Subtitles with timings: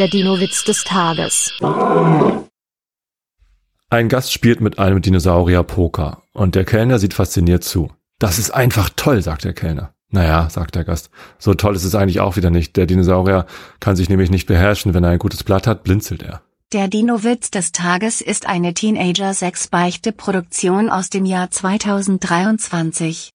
[0.00, 1.52] Der Dino-Witz des Tages.
[3.90, 7.92] Ein Gast spielt mit einem Dinosaurier Poker und der Kellner sieht fasziniert zu.
[8.18, 9.94] Das ist einfach toll, sagt der Kellner.
[10.10, 12.76] Naja, sagt der Gast, so toll ist es eigentlich auch wieder nicht.
[12.76, 13.46] Der Dinosaurier
[13.78, 14.94] kann sich nämlich nicht beherrschen.
[14.94, 16.42] Wenn er ein gutes Blatt hat, blinzelt er.
[16.72, 23.32] Der Dino-Witz des Tages ist eine Teenager-6-Beichte-Produktion aus dem Jahr 2023.